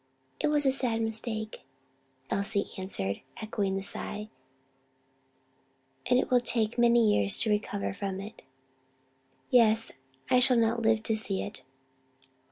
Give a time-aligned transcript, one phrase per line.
[0.39, 1.61] "It was a sad mistake,"
[2.31, 4.29] Elsie answered; echoing the sigh,
[6.09, 8.41] "and it will take many years to recover from it."
[9.51, 9.91] "Yes,
[10.31, 11.61] I shall not live to see it."